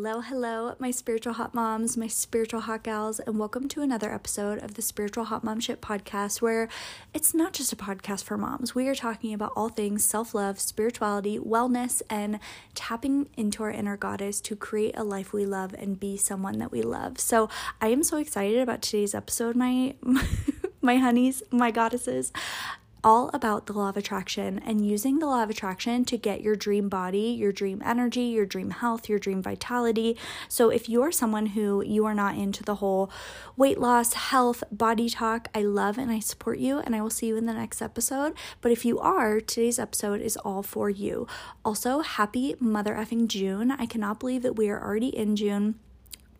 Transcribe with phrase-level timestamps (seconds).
[0.00, 4.62] Hello, hello, my spiritual hot moms, my spiritual hot gals, and welcome to another episode
[4.62, 6.68] of the Spiritual Hot Mom Shit podcast, where
[7.12, 8.76] it's not just a podcast for moms.
[8.76, 12.38] We are talking about all things self love, spirituality, wellness, and
[12.76, 16.70] tapping into our inner goddess to create a life we love and be someone that
[16.70, 17.18] we love.
[17.18, 19.96] So, I am so excited about today's episode, my.
[20.80, 22.32] my honeys, my goddesses
[23.04, 26.56] all about the law of attraction and using the law of attraction to get your
[26.56, 30.16] dream body, your dream energy, your dream health, your dream vitality.
[30.48, 33.10] So, if you're someone who you are not into the whole
[33.56, 37.26] weight loss, health, body talk, I love and I support you, and I will see
[37.26, 38.34] you in the next episode.
[38.60, 41.26] But if you are, today's episode is all for you.
[41.64, 43.70] Also, happy mother effing June.
[43.70, 45.76] I cannot believe that we are already in June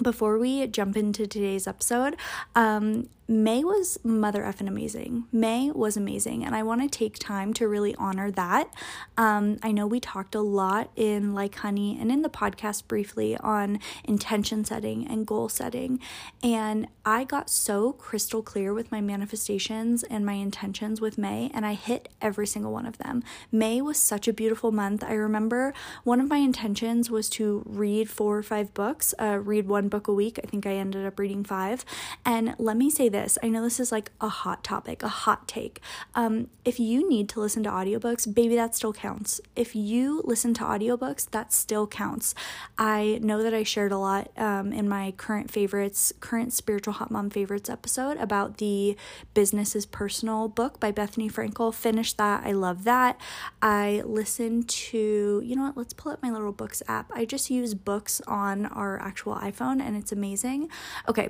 [0.03, 2.17] before we jump into today's episode,
[2.55, 5.25] um, May was mother effing amazing.
[5.31, 8.73] May was amazing, and I want to take time to really honor that.
[9.19, 13.37] Um, I know we talked a lot in Like Honey and in the podcast briefly
[13.37, 16.01] on intention setting and goal setting,
[16.43, 21.67] and I got so crystal clear with my manifestations and my intentions with May, and
[21.67, 23.23] I hit every single one of them.
[23.53, 25.05] May was such a beautiful month.
[25.05, 29.69] I remember one of my intentions was to read four or five books, uh, read
[29.69, 30.41] one book a week.
[30.43, 31.85] I think I ended up reading five,
[32.25, 33.39] and let me say this this.
[33.43, 35.81] I know this is like a hot topic, a hot take.
[36.15, 39.41] Um, if you need to listen to audiobooks, baby, that still counts.
[39.57, 42.35] If you listen to audiobooks, that still counts.
[42.79, 47.11] I know that I shared a lot um, in my current favorites, current spiritual hot
[47.11, 48.97] mom favorites episode about the
[49.35, 51.75] Business is Personal book by Bethenny Frankel.
[51.75, 52.45] Finished that.
[52.45, 53.21] I love that.
[53.61, 57.11] I listened to, you know what, let's pull up my little books app.
[57.13, 60.69] I just use books on our actual iPhone and it's amazing.
[61.09, 61.29] Okay,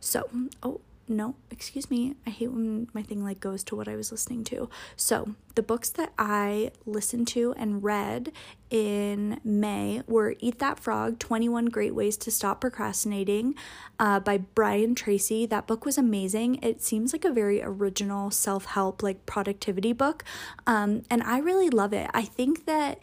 [0.00, 0.28] so,
[0.62, 2.14] oh, no, excuse me.
[2.26, 4.68] I hate when my thing like goes to what I was listening to.
[4.96, 8.30] So, the books that I listened to and read
[8.70, 13.54] in May were Eat That Frog 21 Great Ways to Stop Procrastinating
[13.98, 15.46] uh, by Brian Tracy.
[15.46, 16.60] That book was amazing.
[16.62, 20.22] It seems like a very original self help, like productivity book.
[20.66, 22.08] Um, and I really love it.
[22.14, 23.00] I think that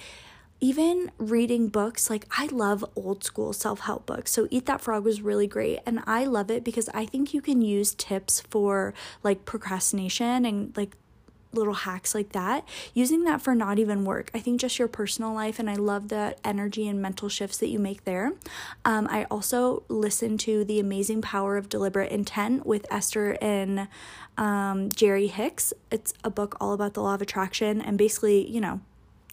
[0.61, 4.31] even reading books, like I love old school self help books.
[4.31, 5.79] So Eat That Frog was really great.
[5.85, 8.93] And I love it because I think you can use tips for
[9.23, 10.95] like procrastination and like
[11.55, 14.29] little hacks like that, using that for not even work.
[14.33, 17.69] I think just your personal life, and I love the energy and mental shifts that
[17.69, 18.33] you make there.
[18.83, 23.87] Um, I also listen to The Amazing Power of Deliberate Intent with Esther and
[24.37, 25.73] um, Jerry Hicks.
[25.91, 28.81] It's a book all about the law of attraction and basically, you know,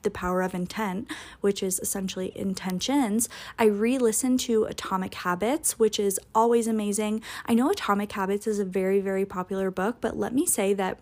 [0.02, 5.98] the Power of Intent, which is essentially intentions, I re listened to Atomic Habits, which
[5.98, 7.22] is always amazing.
[7.46, 10.98] I know Atomic Habits is a very, very popular book, but let me say that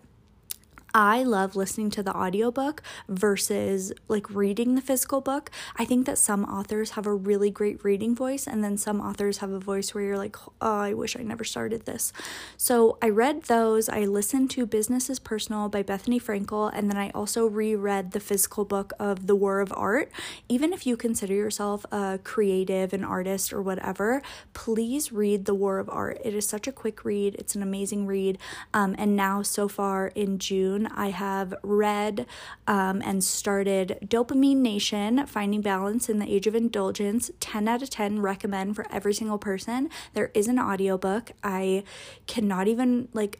[0.93, 5.49] I love listening to the audiobook versus like reading the physical book.
[5.77, 9.37] I think that some authors have a really great reading voice, and then some authors
[9.37, 12.11] have a voice where you're like, oh, I wish I never started this.
[12.57, 13.87] So I read those.
[13.87, 18.19] I listened to Business is Personal by Bethenny Frankel, and then I also reread the
[18.19, 20.11] physical book of The War of Art.
[20.49, 24.21] Even if you consider yourself a creative, an artist, or whatever,
[24.53, 26.19] please read The War of Art.
[26.23, 28.37] It is such a quick read, it's an amazing read.
[28.73, 32.25] Um, and now, so far in June, I have read
[32.67, 37.31] um, and started Dopamine Nation Finding Balance in the Age of Indulgence.
[37.39, 39.89] 10 out of 10 recommend for every single person.
[40.13, 41.31] There is an audiobook.
[41.43, 41.83] I
[42.27, 43.39] cannot even like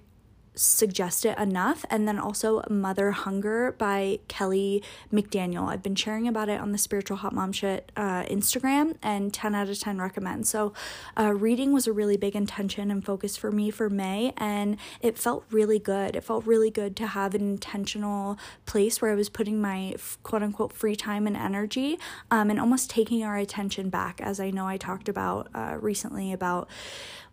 [0.61, 1.85] suggest it enough.
[1.89, 5.67] And then also Mother Hunger by Kelly McDaniel.
[5.67, 9.55] I've been sharing about it on the Spiritual Hot Mom Shit uh, Instagram and 10
[9.55, 10.47] out of 10 recommend.
[10.47, 10.73] So,
[11.17, 15.17] uh, reading was a really big intention and focus for me for May, and it
[15.17, 16.15] felt really good.
[16.15, 20.43] It felt really good to have an intentional place where I was putting my quote
[20.43, 21.97] unquote free time and energy
[22.29, 26.31] um, and almost taking our attention back, as I know I talked about uh, recently
[26.31, 26.69] about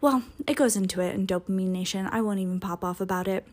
[0.00, 2.08] well, it goes into it in Dopamine Nation.
[2.10, 3.46] I won't even pop off about it.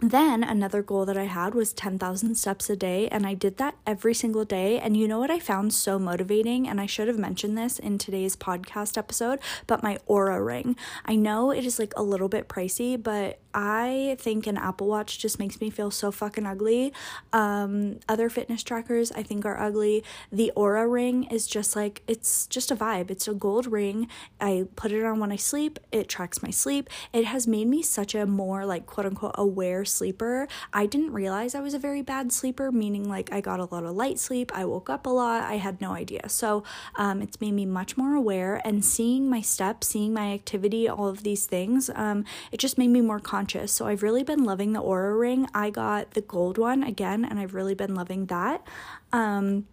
[0.00, 3.74] Then another goal that I had was 10,000 steps a day, and I did that
[3.84, 4.78] every single day.
[4.78, 6.68] And you know what I found so motivating?
[6.68, 10.76] And I should have mentioned this in today's podcast episode, but my Oura ring.
[11.04, 15.18] I know it is like a little bit pricey, but I think an Apple Watch
[15.18, 16.92] just makes me feel so fucking ugly.
[17.32, 20.04] Um, other fitness trackers I think are ugly.
[20.30, 23.10] The Oura ring is just like, it's just a vibe.
[23.10, 24.06] It's a gold ring.
[24.40, 26.88] I put it on when I sleep, it tracks my sleep.
[27.12, 30.46] It has made me such a more like quote unquote aware sleeper.
[30.72, 33.84] I didn't realize I was a very bad sleeper, meaning like I got a lot
[33.84, 36.28] of light sleep, I woke up a lot, I had no idea.
[36.28, 36.62] So
[36.96, 41.08] um, it's made me much more aware and seeing my steps, seeing my activity, all
[41.08, 43.72] of these things, um, it just made me more conscious.
[43.72, 45.48] So I've really been loving the Oura ring.
[45.54, 48.66] I got the gold one again, and I've really been loving that.
[49.12, 49.66] Um,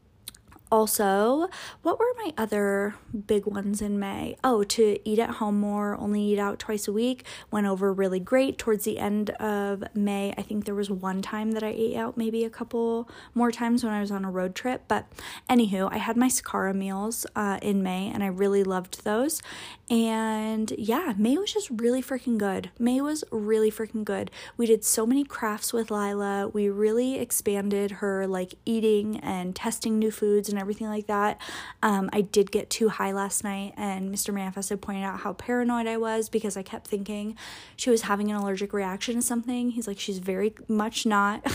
[0.75, 1.47] also,
[1.83, 2.95] what were my other
[3.27, 4.35] big ones in May?
[4.43, 8.19] Oh, to eat at home more, only eat out twice a week, went over really
[8.19, 8.57] great.
[8.57, 12.17] Towards the end of May, I think there was one time that I ate out,
[12.17, 14.83] maybe a couple more times when I was on a road trip.
[14.89, 15.07] But
[15.49, 19.41] anywho, I had my Sakara meals uh, in May and I really loved those.
[19.87, 22.71] And yeah, May was just really freaking good.
[22.79, 24.31] May was really freaking good.
[24.57, 26.47] We did so many crafts with Lila.
[26.47, 31.39] We really expanded her like eating and testing new foods and everything like that.
[31.83, 34.33] Um, I did get too high last night, and Mr.
[34.33, 37.37] Manifested pointed out how paranoid I was because I kept thinking
[37.75, 39.69] she was having an allergic reaction to something.
[39.69, 41.45] He's like, she's very much not.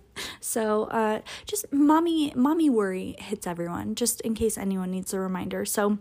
[0.40, 5.64] so uh, just mommy mommy worry hits everyone just in case anyone needs a reminder
[5.64, 5.98] so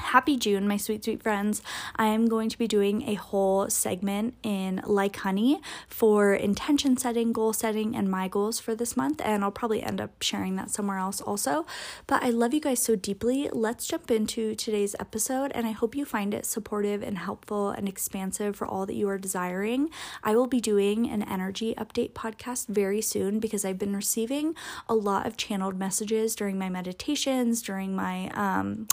[0.00, 1.60] Happy June, my sweet, sweet friends.
[1.96, 7.32] I am going to be doing a whole segment in Like Honey for intention setting,
[7.32, 9.20] goal setting, and my goals for this month.
[9.22, 11.66] And I'll probably end up sharing that somewhere else also.
[12.06, 13.50] But I love you guys so deeply.
[13.52, 15.52] Let's jump into today's episode.
[15.54, 19.08] And I hope you find it supportive and helpful and expansive for all that you
[19.08, 19.90] are desiring.
[20.22, 24.54] I will be doing an energy update podcast very soon because I've been receiving
[24.88, 28.86] a lot of channeled messages during my meditations, during my, um,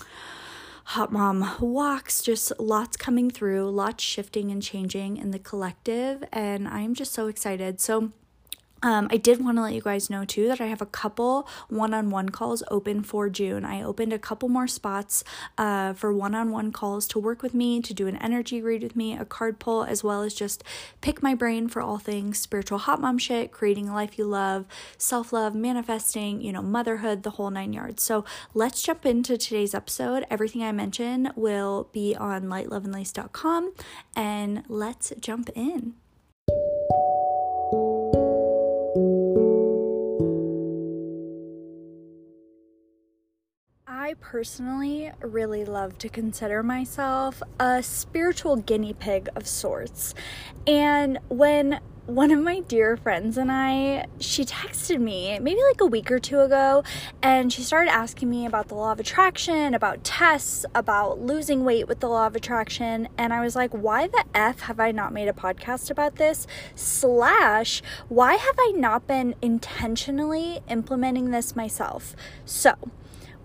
[0.90, 6.68] Hot Mom walks, just lots coming through, lots shifting and changing in the collective, and
[6.68, 7.82] I'm just so excited.
[7.82, 8.12] So,
[8.86, 11.48] um, I did want to let you guys know too that I have a couple
[11.70, 13.66] one on one calls open for June.
[13.66, 15.24] I opened a couple more spots
[15.58, 18.84] uh, for one on one calls to work with me, to do an energy read
[18.84, 20.64] with me, a card pull, as well as just
[21.02, 24.68] pick my brain for all things spiritual hot mom shit, creating a life you love,
[25.00, 28.04] self love, manifesting, you know, motherhood, the whole nine yards.
[28.04, 28.24] So
[28.54, 30.28] let's jump into today's episode.
[30.30, 33.74] Everything I mention will be on lightloveandlace.com
[34.16, 35.96] and let's jump in.
[44.20, 50.14] Personally really love to consider myself a spiritual guinea pig of sorts.
[50.68, 55.88] And when one of my dear friends and I, she texted me maybe like a
[55.88, 56.84] week or two ago,
[57.24, 61.88] and she started asking me about the law of attraction, about tests, about losing weight
[61.88, 63.08] with the law of attraction.
[63.18, 66.46] And I was like, why the F have I not made a podcast about this?
[66.76, 72.16] Slash, why have I not been intentionally implementing this myself?
[72.46, 72.76] So,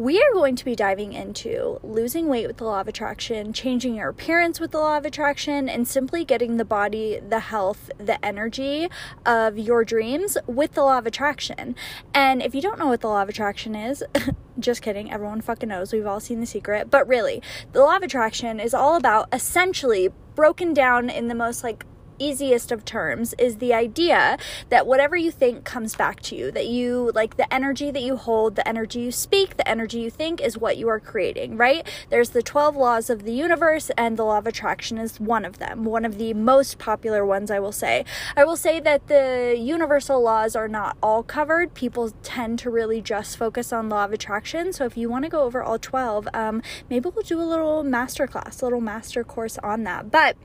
[0.00, 3.96] we are going to be diving into losing weight with the law of attraction, changing
[3.96, 8.24] your appearance with the law of attraction, and simply getting the body, the health, the
[8.24, 8.88] energy
[9.26, 11.76] of your dreams with the law of attraction.
[12.14, 14.02] And if you don't know what the law of attraction is,
[14.58, 15.92] just kidding, everyone fucking knows.
[15.92, 16.90] We've all seen the secret.
[16.90, 17.42] But really,
[17.72, 21.84] the law of attraction is all about essentially broken down in the most like
[22.20, 24.38] easiest of terms is the idea
[24.68, 28.16] that whatever you think comes back to you, that you like the energy that you
[28.16, 31.86] hold, the energy you speak, the energy you think is what you are creating, right?
[32.10, 35.58] There's the 12 laws of the universe, and the law of attraction is one of
[35.58, 38.04] them, one of the most popular ones, I will say.
[38.36, 41.74] I will say that the universal laws are not all covered.
[41.74, 44.72] People tend to really just focus on law of attraction.
[44.72, 47.82] So if you want to go over all 12, um, maybe we'll do a little
[47.82, 50.10] master class, a little master course on that.
[50.10, 50.36] But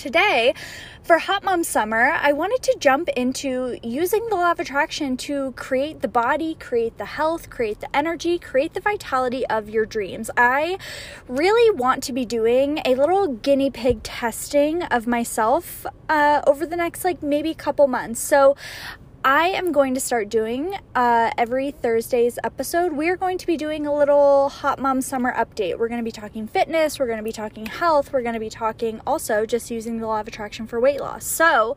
[0.00, 0.54] today
[1.02, 5.52] for Hot Mom Summer, I wanted to jump into using the law of attraction to
[5.52, 10.30] create the body, create the health, create the energy, create the vitality of your dreams.
[10.38, 10.78] I
[11.28, 16.76] really want to be doing a little guinea pig testing of myself uh, over the
[16.76, 18.20] next, like, maybe couple months.
[18.20, 18.56] So
[19.22, 22.94] I am going to start doing uh, every Thursday's episode.
[22.94, 25.78] We are going to be doing a little Hot Mom Summer update.
[25.78, 28.40] We're going to be talking fitness, we're going to be talking health, we're going to
[28.40, 31.26] be talking also just using the law of attraction for weight loss.
[31.26, 31.76] So,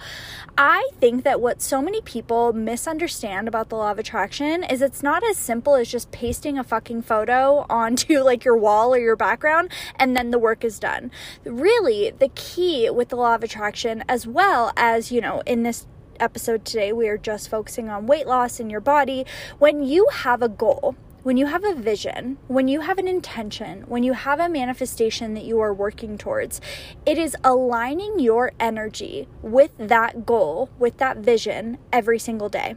[0.58, 5.04] I think that what so many people misunderstand about the law of attraction is it's
[5.04, 9.18] not as simple as just pasting a fucking photo onto like your wall or your
[9.18, 11.12] background and then the work is done.
[11.44, 15.88] Really, the key with the law of attraction, as well as, you know, in this
[16.24, 19.26] episode today, we are just focusing on weight loss in your body.
[19.60, 23.82] When you have a goal, when you have a vision, when you have an intention,
[23.84, 26.62] when you have a manifestation that you are working towards,
[27.06, 32.76] it is aligning your energy with that goal, with that vision every single day.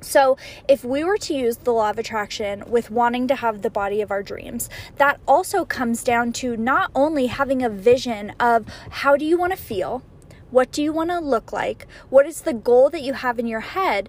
[0.00, 3.68] So, if we were to use the law of attraction with wanting to have the
[3.68, 8.66] body of our dreams, that also comes down to not only having a vision of
[8.90, 10.02] how do you want to feel,
[10.50, 11.86] what do you want to look like?
[12.08, 14.08] What is the goal that you have in your head?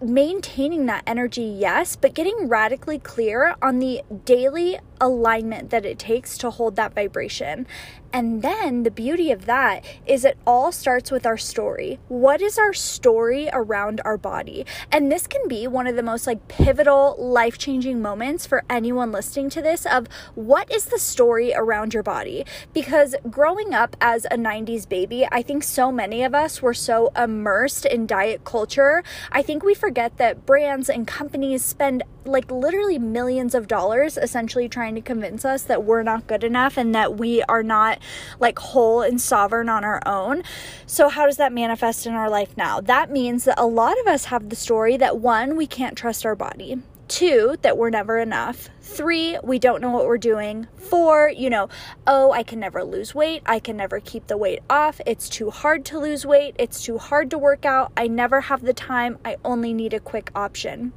[0.00, 6.36] Maintaining that energy, yes, but getting radically clear on the daily alignment that it takes
[6.38, 7.66] to hold that vibration.
[8.12, 11.98] And then the beauty of that is it all starts with our story.
[12.08, 14.66] What is our story around our body?
[14.90, 19.12] And this can be one of the most like pivotal, life changing moments for anyone
[19.12, 22.44] listening to this of what is the story around your body?
[22.74, 27.12] Because growing up as a 90s baby, I think so many of us were so
[27.16, 29.02] immersed in diet culture.
[29.30, 34.68] I think we forget that brands and companies spend like literally millions of dollars essentially
[34.68, 37.98] trying to convince us that we're not good enough and that we are not
[38.38, 40.42] like whole and sovereign on our own.
[40.86, 42.80] So, how does that manifest in our life now?
[42.80, 46.24] That means that a lot of us have the story that one, we can't trust
[46.24, 46.78] our body.
[47.08, 48.70] Two, that we're never enough.
[48.80, 50.66] Three, we don't know what we're doing.
[50.76, 51.68] Four, you know,
[52.06, 53.42] oh, I can never lose weight.
[53.44, 54.98] I can never keep the weight off.
[55.04, 56.56] It's too hard to lose weight.
[56.58, 57.92] It's too hard to work out.
[57.98, 59.18] I never have the time.
[59.26, 60.94] I only need a quick option.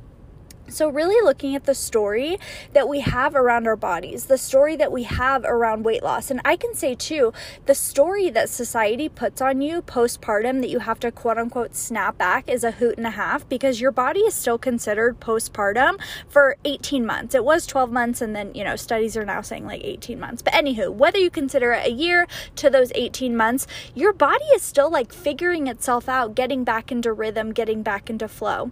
[0.67, 2.38] So, really looking at the story
[2.74, 6.31] that we have around our bodies, the story that we have around weight loss.
[6.31, 7.34] And I can say too,
[7.67, 12.17] the story that society puts on you postpartum that you have to quote unquote snap
[12.17, 16.57] back is a hoot and a half because your body is still considered postpartum for
[16.65, 17.36] 18 months.
[17.36, 20.41] It was 12 months, and then, you know, studies are now saying like 18 months.
[20.41, 24.63] But anywho, whether you consider it a year to those 18 months, your body is
[24.63, 28.72] still like figuring itself out, getting back into rhythm, getting back into flow.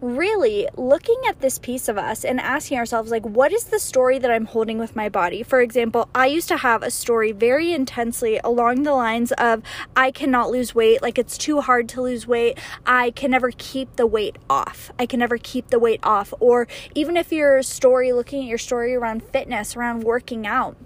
[0.00, 3.78] Really looking at at this piece of us and asking ourselves, like, what is the
[3.80, 5.42] story that I'm holding with my body?
[5.42, 9.62] For example, I used to have a story very intensely along the lines of,
[9.96, 12.58] I cannot lose weight, like, it's too hard to lose weight.
[12.86, 14.92] I can never keep the weight off.
[14.98, 16.32] I can never keep the weight off.
[16.38, 20.76] Or even if your story, looking at your story around fitness, around working out,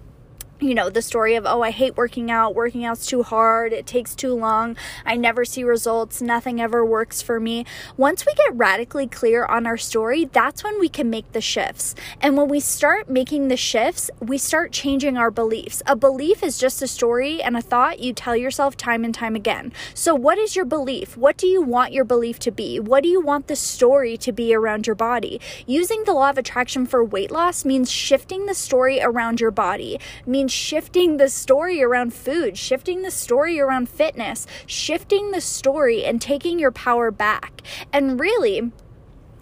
[0.61, 3.87] you know, the story of, oh, I hate working out, working out's too hard, it
[3.87, 7.65] takes too long, I never see results, nothing ever works for me.
[7.97, 11.95] Once we get radically clear on our story, that's when we can make the shifts.
[12.21, 15.83] And when we start making the shifts, we start changing our beliefs.
[15.87, 19.37] A belief is just a story and a thought you tell yourself time and time
[19.37, 19.73] again.
[19.95, 21.17] So, what is your belief?
[21.17, 22.81] What do you want your belief to be?
[22.81, 25.41] What do you want the story to be around your body?
[25.67, 30.01] Using the law of attraction for weight loss means shifting the story around your body,
[30.27, 36.21] means shifting the story around food, shifting the story around fitness, shifting the story and
[36.21, 37.63] taking your power back.
[37.93, 38.73] And really,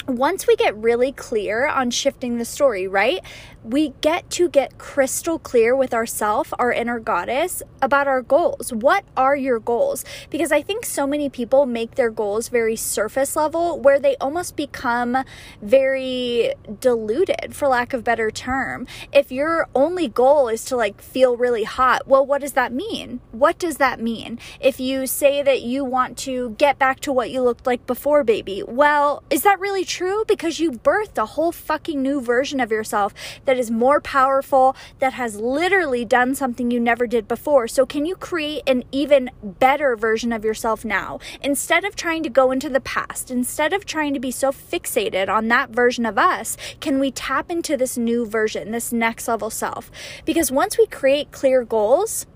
[0.09, 3.21] once we get really clear on shifting the story, right?
[3.67, 8.73] We get to get crystal clear with ourself, our inner goddess, about our goals.
[8.73, 10.05] What are your goals?
[10.31, 14.55] Because I think so many people make their goals very surface level where they almost
[14.55, 15.19] become
[15.61, 18.87] very diluted, for lack of better term.
[19.13, 23.19] If your only goal is to like feel really hot, well, what does that mean?
[23.33, 24.39] What does that mean?
[24.61, 28.23] If you say that you want to get back to what you looked like before
[28.23, 30.25] baby, well, is that really true?
[30.29, 33.13] Because you birthed a whole fucking new version of yourself
[33.45, 37.67] that that is more powerful, that has literally done something you never did before.
[37.67, 41.21] So, can you create an even better version of yourself now?
[41.41, 45.31] Instead of trying to go into the past, instead of trying to be so fixated
[45.31, 49.49] on that version of us, can we tap into this new version, this next level
[49.49, 49.91] self?
[50.27, 52.27] Because once we create clear goals,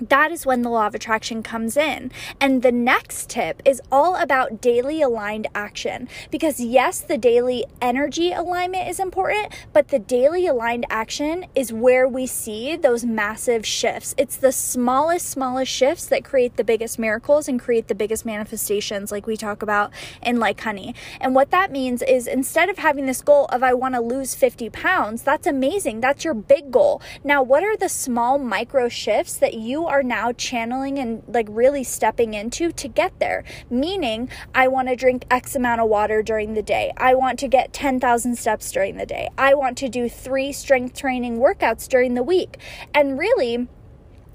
[0.00, 2.10] that is when the law of attraction comes in.
[2.40, 6.08] And the next tip is all about daily aligned action.
[6.30, 12.08] Because, yes, the daily energy alignment is important, but the daily aligned action is where
[12.08, 14.14] we see those massive shifts.
[14.16, 19.12] It's the smallest, smallest shifts that create the biggest miracles and create the biggest manifestations,
[19.12, 19.92] like we talk about
[20.22, 20.94] in Like Honey.
[21.20, 24.34] And what that means is instead of having this goal of, I want to lose
[24.34, 26.00] 50 pounds, that's amazing.
[26.00, 27.02] That's your big goal.
[27.24, 31.82] Now, what are the small micro shifts that you are now channeling and like really
[31.82, 33.42] stepping into to get there.
[33.68, 36.92] Meaning, I want to drink X amount of water during the day.
[36.96, 39.28] I want to get 10,000 steps during the day.
[39.36, 42.58] I want to do three strength training workouts during the week.
[42.94, 43.68] And really,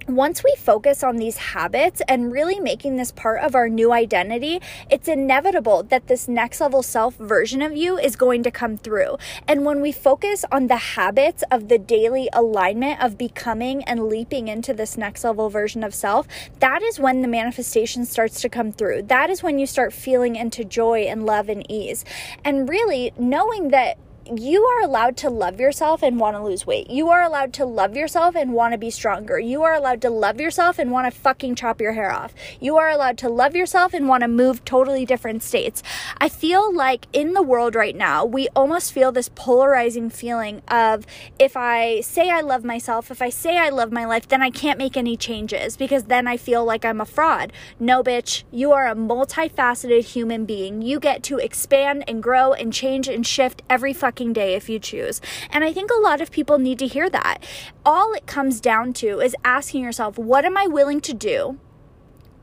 [0.07, 4.61] once we focus on these habits and really making this part of our new identity,
[4.89, 9.17] it's inevitable that this next level self version of you is going to come through.
[9.47, 14.47] And when we focus on the habits of the daily alignment of becoming and leaping
[14.47, 16.27] into this next level version of self,
[16.59, 19.03] that is when the manifestation starts to come through.
[19.03, 22.05] That is when you start feeling into joy and love and ease.
[22.43, 26.89] And really knowing that you are allowed to love yourself and want to lose weight.
[26.89, 29.37] You are allowed to love yourself and want to be stronger.
[29.39, 32.33] You are allowed to love yourself and want to fucking chop your hair off.
[32.59, 35.83] You are allowed to love yourself and want to move totally different states.
[36.17, 41.05] I feel like in the world right now, we almost feel this polarizing feeling of
[41.37, 44.49] if I say I love myself, if I say I love my life, then I
[44.49, 47.53] can't make any changes because then I feel like I'm a fraud.
[47.79, 50.81] No, bitch, you are a multifaceted human being.
[50.81, 54.69] You get to expand and grow and change and shift every fucking fucking day if
[54.69, 55.19] you choose.
[55.49, 57.39] And I think a lot of people need to hear that.
[57.85, 61.59] All it comes down to is asking yourself, what am I willing to do?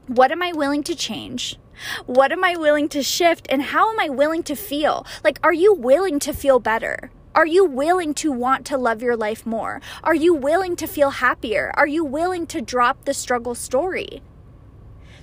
[0.07, 1.59] What am I willing to change?
[2.05, 3.47] What am I willing to shift?
[3.49, 5.07] And how am I willing to feel?
[5.25, 7.11] Like, are you willing to feel better?
[7.35, 9.81] Are you willing to want to love your life more?
[10.05, 11.73] Are you willing to feel happier?
[11.75, 14.21] Are you willing to drop the struggle story?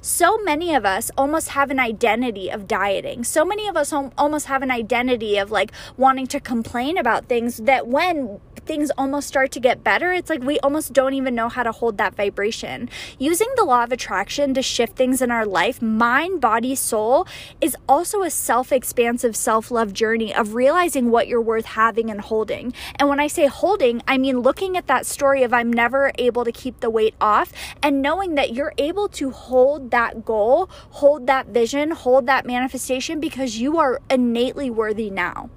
[0.01, 3.23] So many of us almost have an identity of dieting.
[3.23, 7.57] So many of us almost have an identity of like wanting to complain about things
[7.57, 11.49] that when things almost start to get better, it's like we almost don't even know
[11.49, 12.87] how to hold that vibration.
[13.17, 17.27] Using the law of attraction to shift things in our life, mind, body, soul,
[17.61, 22.21] is also a self expansive, self love journey of realizing what you're worth having and
[22.21, 22.71] holding.
[22.99, 26.45] And when I say holding, I mean looking at that story of I'm never able
[26.45, 30.69] to keep the weight off and knowing that you're able to hold that goal,
[31.01, 35.49] hold that vision, hold that manifestation because you are innately worthy now.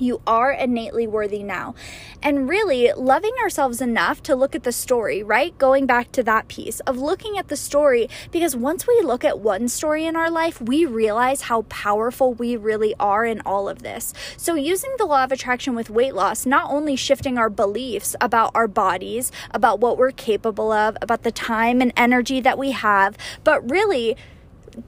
[0.00, 1.74] You are innately worthy now.
[2.22, 5.56] And really loving ourselves enough to look at the story, right?
[5.58, 9.40] Going back to that piece of looking at the story, because once we look at
[9.40, 13.82] one story in our life, we realize how powerful we really are in all of
[13.82, 14.14] this.
[14.38, 18.52] So, using the law of attraction with weight loss, not only shifting our beliefs about
[18.54, 23.18] our bodies, about what we're capable of, about the time and energy that we have,
[23.44, 24.16] but really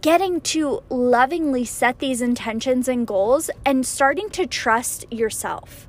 [0.01, 5.89] getting to lovingly set these intentions and goals and starting to trust yourself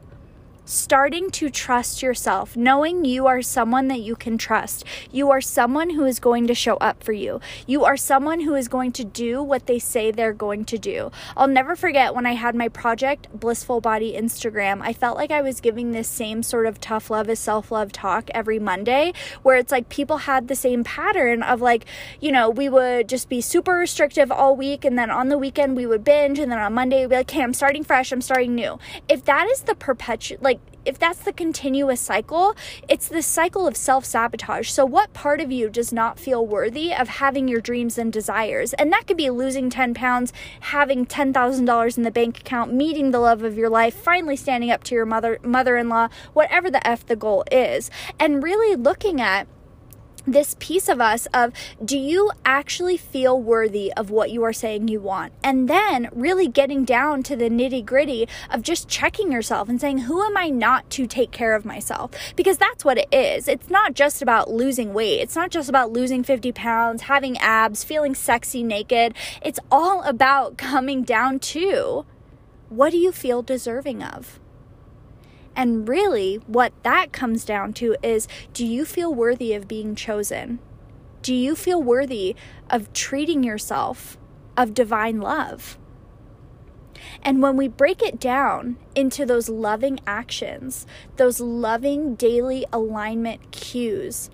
[0.66, 4.86] starting to trust yourself, knowing you are someone that you can trust.
[5.12, 7.42] You are someone who is going to show up for you.
[7.68, 11.12] You are someone who is going to do what they say they're going to do.
[11.36, 15.42] I'll never forget when I had my project Blissful Body Instagram, I felt like I
[15.42, 19.58] was giving this same sort of tough love is self love talk every Monday, where
[19.58, 21.86] it's like people had the same pattern of like,
[22.22, 25.76] you know, we would just be super restrictive all week, and then on the weekend
[25.76, 28.22] we would binge, and then on Monday we'd be like, hey, I'm starting fresh, I'm
[28.22, 28.80] starting new.
[29.10, 30.53] If that is the perpetual, like,
[30.86, 32.56] if that's the continuous cycle,
[32.90, 34.70] it's this cycle of self sabotage.
[34.70, 38.74] So, what part of you does not feel worthy of having your dreams and desires?
[38.74, 43.20] And that could be losing 10 pounds, having $10,000 in the bank account, meeting the
[43.20, 46.86] love of your life, finally standing up to your mother mother in law, whatever the
[46.86, 47.90] F the goal is,
[48.20, 49.48] and really looking at
[50.26, 54.88] this piece of us of do you actually feel worthy of what you are saying
[54.88, 55.34] you want?
[55.44, 60.00] And then really getting down to the nitty gritty of just checking yourself and saying
[60.00, 62.12] who am i not to take care of myself?
[62.36, 63.48] Because that's what it is.
[63.48, 65.22] It's not just about losing weight.
[65.22, 69.14] It's not just about losing 50 pounds having abs feeling sexy naked.
[69.42, 72.06] It's all about coming down to
[72.70, 74.40] what do you feel deserving of
[75.56, 80.60] and really, what that comes down to is do you feel worthy of being chosen?
[81.22, 82.36] Do you feel worthy
[82.70, 84.18] of treating yourself
[84.58, 85.78] of divine love?
[87.22, 90.86] And when we break it down into those loving actions,
[91.18, 94.30] those loving daily alignment cues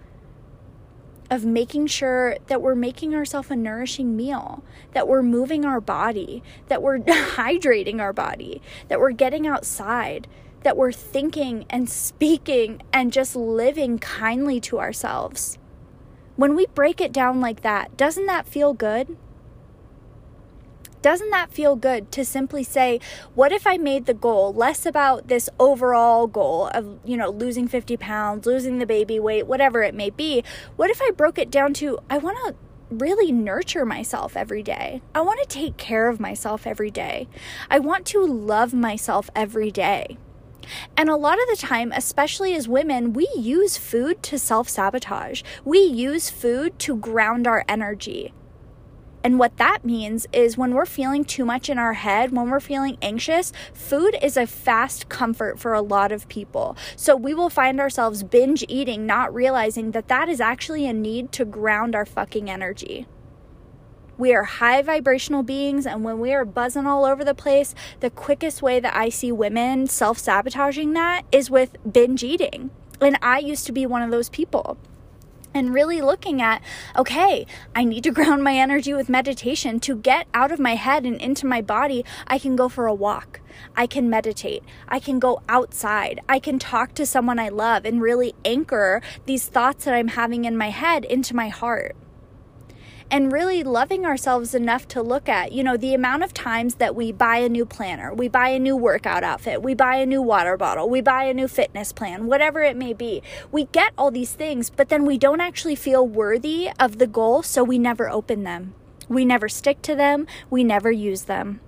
[1.29, 6.41] of making sure that we're making ourselves a nourishing meal, that we're moving our body,
[6.67, 10.27] that we're hydrating our body, that we're getting outside,
[10.63, 15.57] that we're thinking and speaking and just living kindly to ourselves.
[16.35, 19.17] When we break it down like that, doesn't that feel good?
[21.01, 22.99] Doesn't that feel good to simply say,
[23.33, 27.69] what if I made the goal less about this overall goal of, you know, losing
[27.69, 30.43] 50 pounds, losing the baby weight, whatever it may be?
[30.75, 32.55] What if I broke it down to, I want to
[32.89, 35.01] really nurture myself every day.
[35.15, 37.29] I want to take care of myself every day.
[37.69, 40.17] I want to love myself every day.
[40.97, 45.41] And a lot of the time, especially as women, we use food to self sabotage.
[45.65, 48.33] We use food to ground our energy.
[49.23, 52.59] And what that means is when we're feeling too much in our head, when we're
[52.59, 56.77] feeling anxious, food is a fast comfort for a lot of people.
[56.95, 61.31] So we will find ourselves binge eating, not realizing that that is actually a need
[61.33, 63.07] to ground our fucking energy.
[64.19, 68.09] We are high vibrational beings, and when we are buzzing all over the place, the
[68.09, 72.69] quickest way that I see women self sabotaging that is with binge eating.
[72.99, 74.77] And I used to be one of those people.
[75.53, 76.61] And really looking at
[76.95, 81.05] okay i need to ground my energy with meditation to get out of my head
[81.05, 83.39] and into my body i can go for a walk.
[83.75, 84.63] I can meditate.
[84.87, 86.21] I can go outside.
[86.29, 90.43] I can talk to someone i love and really anchor these thoughts that i'm having
[90.43, 91.95] in my head into my heart
[93.11, 96.95] and really loving ourselves enough to look at, you know, the amount of times that
[96.95, 100.21] we buy a new planner, we buy a new workout outfit, we buy a new
[100.21, 103.23] water bottle, we buy a new fitness plan, whatever it may be.
[103.51, 107.41] We get all these things, but then we don't actually feel worthy of the goal,
[107.41, 108.75] so we never open them.
[109.07, 111.61] We never stick to them, we never use them.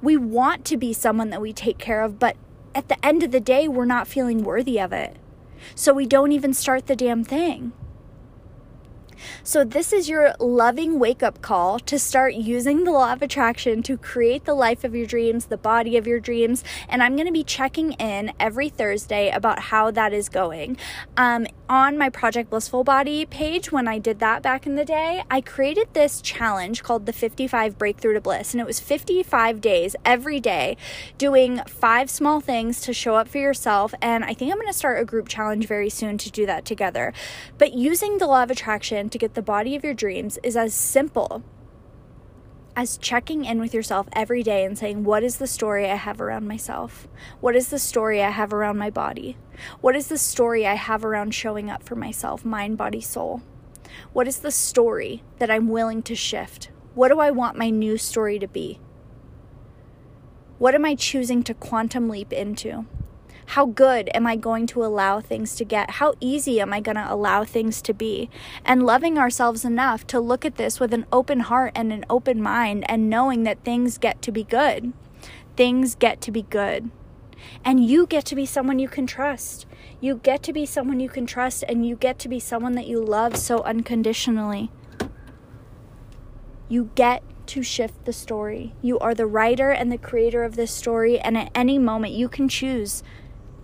[0.00, 2.36] We want to be someone that we take care of, but
[2.74, 5.16] at the end of the day, we're not feeling worthy of it.
[5.74, 7.72] So we don't even start the damn thing.
[9.42, 13.82] So, this is your loving wake up call to start using the law of attraction
[13.84, 16.64] to create the life of your dreams, the body of your dreams.
[16.88, 20.76] And I'm going to be checking in every Thursday about how that is going.
[21.16, 25.22] Um, on my Project Blissful Body page, when I did that back in the day,
[25.30, 28.52] I created this challenge called the 55 Breakthrough to Bliss.
[28.52, 30.76] And it was 55 days every day
[31.16, 33.94] doing five small things to show up for yourself.
[34.02, 36.64] And I think I'm going to start a group challenge very soon to do that
[36.64, 37.12] together.
[37.56, 40.74] But using the law of attraction to get the body of your dreams is as
[40.74, 41.42] simple
[42.76, 46.20] as checking in with yourself every day and saying, What is the story I have
[46.20, 47.08] around myself?
[47.40, 49.36] What is the story I have around my body?
[49.80, 53.42] What is the story I have around showing up for myself, mind, body, soul?
[54.12, 56.70] What is the story that I'm willing to shift?
[56.94, 58.80] What do I want my new story to be?
[60.58, 62.86] What am I choosing to quantum leap into?
[63.54, 65.90] How good am I going to allow things to get?
[65.90, 68.30] How easy am I going to allow things to be?
[68.64, 72.40] And loving ourselves enough to look at this with an open heart and an open
[72.40, 74.92] mind and knowing that things get to be good.
[75.56, 76.92] Things get to be good.
[77.64, 79.66] And you get to be someone you can trust.
[80.00, 82.86] You get to be someone you can trust, and you get to be someone that
[82.86, 84.70] you love so unconditionally.
[86.68, 88.74] You get to shift the story.
[88.80, 92.28] You are the writer and the creator of this story, and at any moment, you
[92.28, 93.02] can choose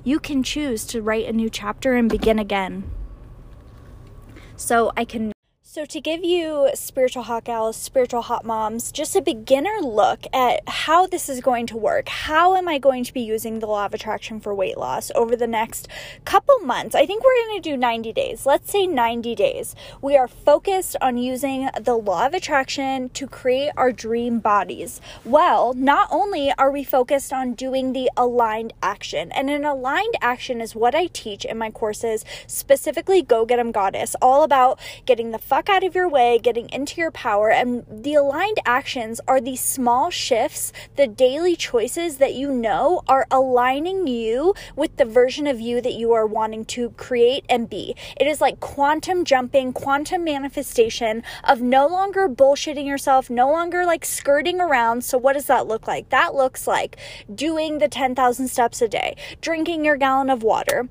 [0.07, 2.89] you can choose to write a new chapter and begin again.
[4.55, 5.33] So I can
[5.77, 10.67] so, to give you spiritual hot gals, spiritual hot moms, just a beginner look at
[10.67, 13.85] how this is going to work, how am I going to be using the law
[13.85, 15.87] of attraction for weight loss over the next
[16.25, 16.95] couple months?
[16.95, 18.47] I think we're going to do 90 days.
[18.47, 19.75] Let's say 90 days.
[20.01, 25.03] We are focused on using the law of attraction to create our dream bodies.
[25.27, 30.63] Well, not only are we focused on doing the aligned action, and an aligned action
[30.63, 35.33] is what I teach in my courses, specifically Go Get 'em Goddess, all about getting
[35.33, 37.51] the fuck out of your way, getting into your power.
[37.51, 43.27] And the aligned actions are these small shifts, the daily choices that you know are
[43.31, 47.95] aligning you with the version of you that you are wanting to create and be.
[48.19, 54.05] It is like quantum jumping, quantum manifestation of no longer bullshitting yourself, no longer like
[54.05, 55.05] skirting around.
[55.05, 56.09] So, what does that look like?
[56.11, 56.97] That looks like
[57.35, 60.89] doing the 10,000 steps a day, drinking your gallon of water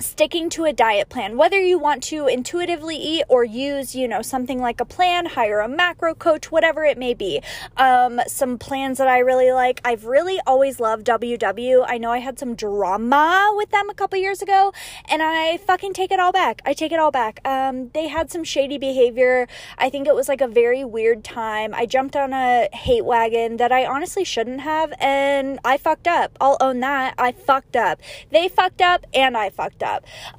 [0.00, 4.22] sticking to a diet plan whether you want to intuitively eat or use you know
[4.22, 7.40] something like a plan hire a macro coach whatever it may be.
[7.76, 9.80] Um, some plans that i really like.
[9.84, 14.18] I've really always loved ww i know i had some drama with them a couple
[14.18, 14.72] years ago
[15.08, 16.62] and i fucking take it all back.
[16.64, 17.40] I take it all back.
[17.44, 19.48] Um, they had some shady behavior.
[19.78, 21.74] I think it was like a very weird time.
[21.74, 26.36] I jumped on a hate wagon that i honestly shouldn't have and i fucked up.
[26.40, 27.14] I'll own that.
[27.18, 28.00] I fucked up.
[28.30, 29.87] They fucked up and i fucked up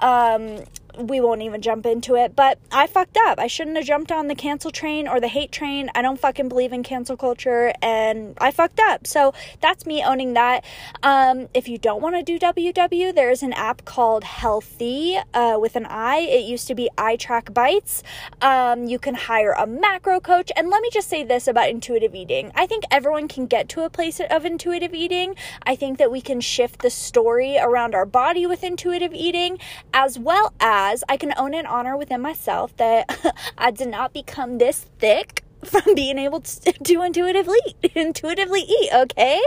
[0.01, 0.63] Um,
[0.99, 3.39] we won't even jump into it, but I fucked up.
[3.39, 5.89] I shouldn't have jumped on the cancel train or the hate train.
[5.95, 9.07] I don't fucking believe in cancel culture and I fucked up.
[9.07, 10.63] So that's me owning that.
[11.03, 15.75] Um, if you don't want to do WW, there's an app called Healthi uh, with
[15.75, 16.17] an I.
[16.19, 18.03] It used to be iTrackBites.
[18.41, 20.51] Um, you can hire a macro coach.
[20.55, 23.81] And let me just say this about intuitive eating I think everyone can get to
[23.81, 25.35] a place of intuitive eating.
[25.63, 29.59] I think that we can shift the story around our body with intuitive eating
[29.93, 34.57] as well as I can own and honor within myself that I did not become
[34.57, 37.59] this thick from being able to, to intuitively
[37.95, 39.41] intuitively eat okay?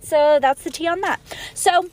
[0.00, 1.20] So that's the tea on that.
[1.54, 1.88] So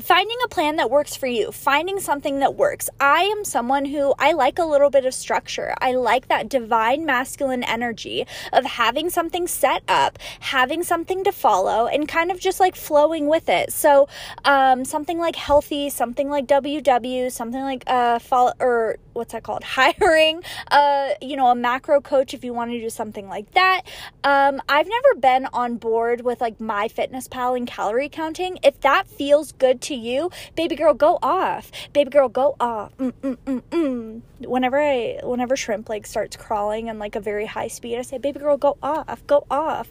[0.00, 2.88] finding a plan that works for you, finding something that works.
[3.00, 5.74] I am someone who I like a little bit of structure.
[5.80, 11.86] I like that divine masculine energy of having something set up, having something to follow,
[11.86, 13.72] and kind of just like flowing with it.
[13.72, 14.08] So,
[14.44, 19.64] um, something like Healthi, something like WW, something like uh, fall or what's that called?
[19.78, 23.82] Hiring, uh, you know, a macro coach if you want to do something like that.
[24.24, 28.58] Um, I've never been on board with like MyFitnessPal and calorie counting.
[28.62, 31.70] If that feels good to you, baby girl, go off.
[31.92, 32.96] Baby girl, go off.
[32.96, 34.22] Mm, mm, mm, mm.
[34.46, 38.18] whenever I, whenever shrimp like starts crawling and like a very high speed, I say,
[38.18, 39.88] baby girl, go off, go off.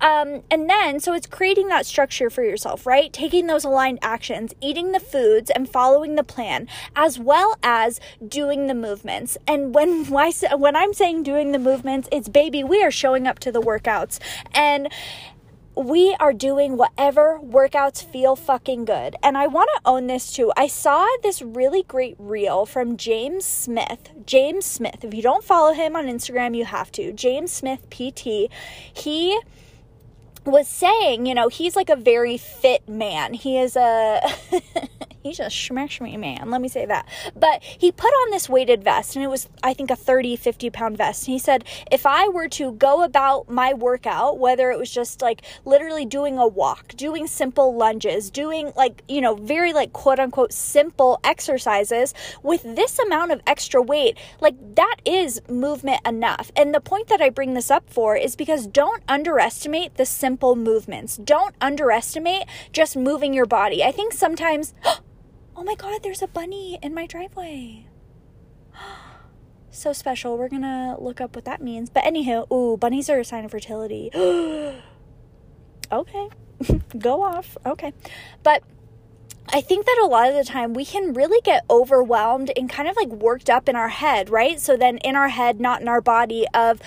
[0.00, 3.12] Um, and then, so it's creating that structure for yourself, right?
[3.12, 8.65] Taking those aligned actions, eating the foods and following the plan, as well as doing
[8.66, 9.36] the movements.
[9.46, 13.38] And when I, when I'm saying doing the movements, it's baby, we are showing up
[13.40, 14.18] to the workouts.
[14.52, 14.88] And
[15.76, 19.14] we are doing whatever workouts feel fucking good.
[19.22, 20.50] And I want to own this too.
[20.56, 24.10] I saw this really great reel from James Smith.
[24.24, 25.04] James Smith.
[25.04, 27.12] If you don't follow him on Instagram, you have to.
[27.12, 28.50] James Smith PT.
[28.94, 29.38] He
[30.46, 33.34] was saying, you know, he's like a very fit man.
[33.34, 34.20] He is a
[35.26, 35.50] he's a
[36.00, 37.06] me man let me say that.
[37.34, 40.70] But he put on this weighted vest and it was i think a 30 50
[40.70, 41.26] pound vest.
[41.26, 45.22] And he said if i were to go about my workout whether it was just
[45.22, 50.20] like literally doing a walk doing simple lunges doing like you know very like quote
[50.20, 56.52] unquote simple exercises with this amount of extra weight like that is movement enough.
[56.54, 60.35] And the point that i bring this up for is because don't underestimate the simple
[60.56, 64.74] movements don't underestimate just moving your body i think sometimes
[65.56, 67.86] oh my god, there's a bunny in my driveway.
[69.70, 70.36] so special.
[70.36, 71.90] We're gonna look up what that means.
[71.90, 74.10] But anywho, ooh, bunnies are a sign of fertility.
[75.92, 76.28] okay.
[76.98, 77.56] Go off.
[77.64, 77.92] Okay.
[78.42, 78.62] But
[79.48, 82.88] I think that a lot of the time we can really get overwhelmed and kind
[82.88, 84.60] of like worked up in our head, right?
[84.60, 86.80] So then in our head, not in our body, of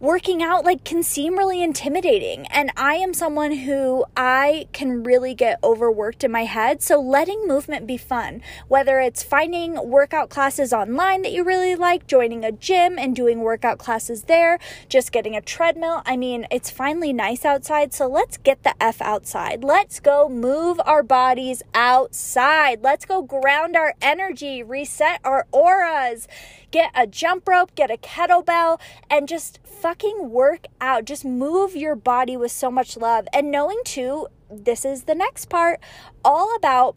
[0.00, 2.46] working out like can seem really intimidating.
[2.48, 6.82] And I am someone who I can really get overworked in my head.
[6.82, 12.06] So letting movement be fun, whether it's finding workout classes online that you really like,
[12.06, 16.02] joining a gym and doing workout classes there, just getting a treadmill.
[16.04, 17.94] I mean, it's finally nice outside.
[17.94, 19.64] So let's get the F outside.
[19.64, 22.82] Let's go move our bodies outside.
[22.82, 26.28] Let's go ground our energy, reset our auras
[26.76, 31.06] get a jump rope, get a kettlebell, and just fucking work out.
[31.06, 33.26] Just move your body with so much love.
[33.32, 35.80] And knowing too, this is the next part,
[36.22, 36.94] all about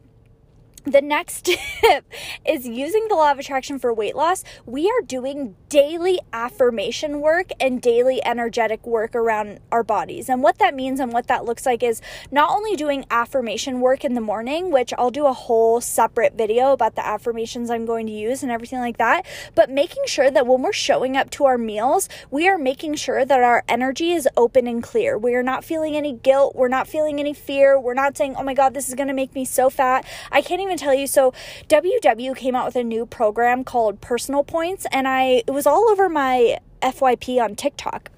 [0.91, 1.45] the next
[1.82, 2.06] tip
[2.45, 4.43] is using the law of attraction for weight loss.
[4.65, 10.30] We are doing daily affirmation work and daily energetic work around our bodies.
[10.30, 14.04] And what that means and what that looks like is not only doing affirmation work
[14.04, 18.08] in the morning, which I'll do a whole separate video about the affirmations I'm going
[18.08, 19.25] to use and everything like that,
[19.56, 23.25] but making sure that when we're showing up to our meals, we are making sure
[23.25, 25.17] that our energy is open and clear.
[25.17, 26.56] We are not feeling any guilt.
[26.56, 27.80] We're not feeling any fear.
[27.80, 30.06] We're not saying, oh my God, this is going to make me so fat.
[30.32, 31.08] I can't even tell you.
[31.08, 31.34] So,
[31.68, 35.89] WW came out with a new program called Personal Points, and I it was all
[35.89, 38.12] over my FYP on TikTok.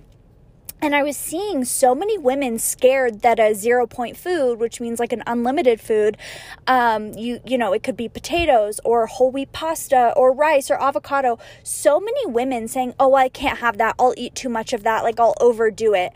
[0.84, 5.00] And I was seeing so many women scared that a zero point food, which means
[5.00, 6.18] like an unlimited food,
[6.66, 10.82] um, you you know, it could be potatoes or whole wheat pasta or rice or
[10.82, 11.38] avocado.
[11.62, 13.96] So many women saying, "Oh, I can't have that.
[14.00, 15.04] I'll eat too much of that.
[15.04, 16.14] Like I'll overdo it."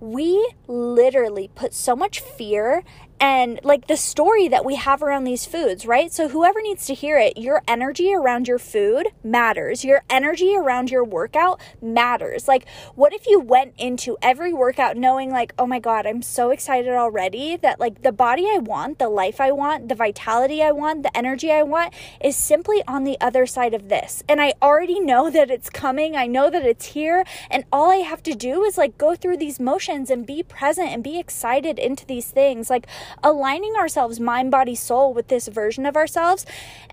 [0.00, 2.82] We literally put so much fear
[3.20, 6.10] and like the story that we have around these foods, right?
[6.10, 9.84] So, whoever needs to hear it, your energy around your food matters.
[9.84, 12.48] Your energy around your workout matters.
[12.48, 16.50] Like, what if you went into every workout knowing, like, oh my God, I'm so
[16.50, 20.72] excited already that, like, the body I want, the life I want, the vitality I
[20.72, 24.22] want, the energy I want is simply on the other side of this.
[24.28, 26.16] And I already know that it's coming.
[26.16, 27.24] I know that it's here.
[27.50, 30.88] And all I have to do is, like, go through these motions and be present
[30.88, 32.70] and be excited into these things.
[32.70, 32.86] Like,
[33.22, 36.46] aligning ourselves, mind, body, soul, with this version of ourselves,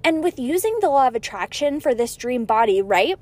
[0.03, 3.17] and with using the law of attraction for this dream body, right?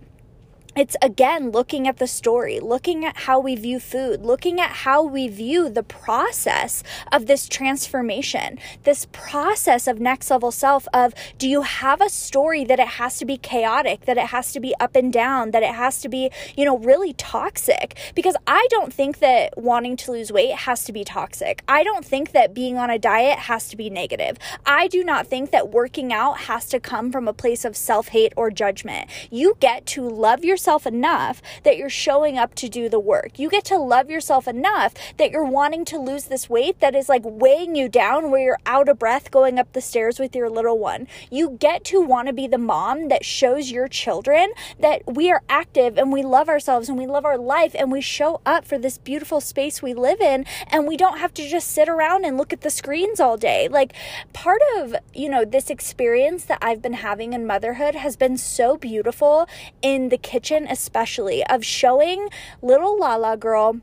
[0.76, 5.02] It's again looking at the story, looking at how we view food, looking at how
[5.04, 6.84] we view the process
[7.14, 10.86] of this transformation, this process of next level self.
[10.94, 14.52] Of do you have a story that it has to be chaotic, that it has
[14.52, 17.98] to be up and down, that it has to be, you know, really toxic?
[18.14, 21.64] Because I don't think that wanting to lose weight has to be toxic.
[21.70, 24.38] I don't think that being on a diet has to be negative.
[24.66, 28.10] I do not think that working out has to come from a place of self
[28.10, 29.10] hate or judgment.
[29.32, 33.38] You get to love yourself yourself enough that you're showing up to do the work.
[33.38, 37.08] You get to love yourself enough that you're wanting to lose this weight that is
[37.08, 40.50] like weighing you down where you're out of breath going up the stairs with your
[40.50, 41.08] little one.
[41.30, 45.44] You get to want to be the mom that shows your children that we are
[45.50, 48.80] active and we love ourselves and we love our life and we show up for
[48.80, 52.38] this beautiful space we live in and we don't have to just sit around and
[52.38, 53.68] look at the screens all day.
[53.68, 53.94] Like
[54.34, 58.78] part of, you know, this experience that I've been having in motherhood has been so
[58.78, 59.48] beautiful
[59.84, 62.30] in the kitchen especially, of showing
[62.62, 63.82] little Lala girl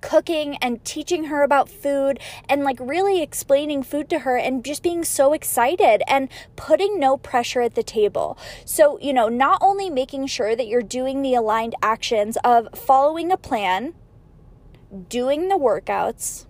[0.00, 4.82] cooking and teaching her about food and like really explaining food to her and just
[4.82, 8.38] being so excited and putting no pressure at the table.
[8.64, 13.30] So, you know, not only making sure that you're doing the aligned actions of following
[13.32, 13.94] a plan,
[15.08, 16.46] doing the workouts,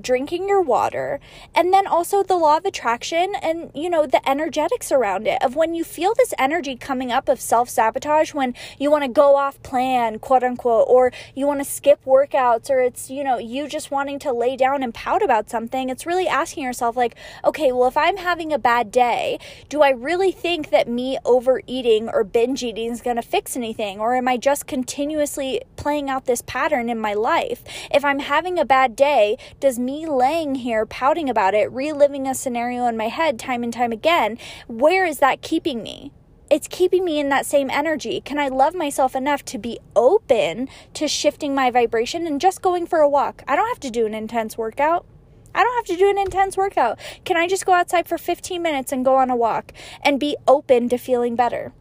[0.00, 1.20] drinking your water,
[1.54, 5.56] and then also the law of attraction and, you know, the energetics around it of
[5.56, 9.36] when you feel this energy coming up of self sabotage, when you want to go
[9.36, 13.68] off plan, quote unquote, or you want to skip workouts, or it's, you know, you
[13.68, 17.72] just wanting to lay down and pout about something, it's really asking yourself, like, okay,
[17.72, 22.24] well, if I'm having a bad day, do I really think that me overeating or
[22.24, 24.00] binge eating is going to fix anything?
[24.00, 27.62] Or am I just continuously playing out this pattern in my life?
[27.90, 32.34] If I'm having a bad day, does me laying here pouting about it, reliving a
[32.34, 36.12] scenario in my head time and time again, where is that keeping me?
[36.50, 38.20] It's keeping me in that same energy.
[38.20, 42.86] Can I love myself enough to be open to shifting my vibration and just going
[42.86, 43.42] for a walk?
[43.48, 45.06] I don't have to do an intense workout.
[45.54, 46.98] I don't have to do an intense workout.
[47.24, 49.72] Can I just go outside for 15 minutes and go on a walk
[50.02, 51.72] and be open to feeling better?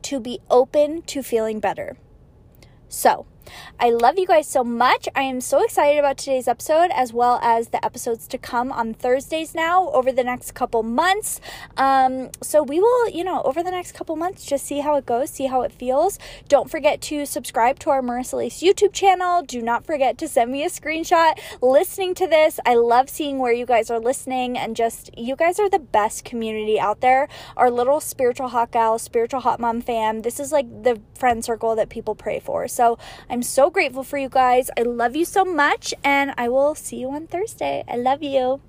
[0.00, 1.98] To be open to feeling better.
[2.88, 3.26] So,
[3.80, 5.08] I love you guys so much.
[5.14, 8.94] I am so excited about today's episode as well as the episodes to come on
[8.94, 11.40] Thursdays now over the next couple months.
[11.76, 15.06] Um, so we will, you know, over the next couple months, just see how it
[15.06, 16.18] goes, see how it feels.
[16.48, 19.42] Don't forget to subscribe to our Marissa Lace YouTube channel.
[19.42, 22.60] Do not forget to send me a screenshot listening to this.
[22.64, 26.24] I love seeing where you guys are listening and just you guys are the best
[26.24, 27.28] community out there.
[27.56, 30.22] Our little spiritual hot gal, spiritual hot mom fam.
[30.22, 32.68] This is like the friend circle that people pray for.
[32.68, 32.98] So
[33.32, 34.68] I'm so grateful for you guys.
[34.76, 37.82] I love you so much, and I will see you on Thursday.
[37.88, 38.60] I love you.